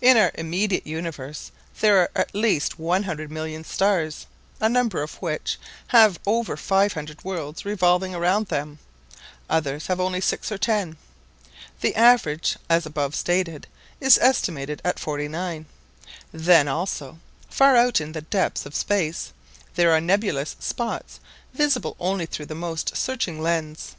In 0.00 0.16
our 0.16 0.30
immediate 0.36 0.86
universe 0.86 1.52
there 1.80 1.98
are 2.00 2.10
at 2.16 2.34
least 2.34 2.78
one 2.78 3.02
hundred 3.02 3.30
million 3.30 3.62
stars, 3.62 4.26
a 4.58 4.70
number 4.70 5.02
of 5.02 5.16
which 5.16 5.60
have 5.88 6.18
over 6.24 6.56
five 6.56 6.94
hundred 6.94 7.22
worlds 7.24 7.66
revolving 7.66 8.14
around 8.14 8.46
them; 8.46 8.78
others 9.50 9.88
have 9.88 10.00
only 10.00 10.22
six 10.22 10.50
or 10.50 10.56
ten. 10.56 10.96
The 11.82 11.94
average, 11.94 12.56
as 12.70 12.86
above 12.86 13.14
stated, 13.14 13.66
is 14.00 14.16
estimated 14.16 14.80
at 14.82 14.98
forty 14.98 15.28
nine. 15.28 15.66
Then, 16.32 16.66
also, 16.66 17.18
far 17.50 17.76
out 17.76 18.00
in 18.00 18.12
the 18.12 18.22
depths 18.22 18.64
of 18.64 18.74
space, 18.74 19.30
there 19.74 19.92
are 19.92 20.00
nebulous 20.00 20.56
spots 20.58 21.20
visible 21.52 21.96
only 22.00 22.24
through 22.24 22.46
the 22.46 22.54
most 22.54 22.96
searching 22.96 23.42
lenses. 23.42 23.94